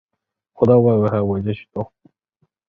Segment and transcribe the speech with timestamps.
[0.53, 1.93] 湖的外围还围着许多湖。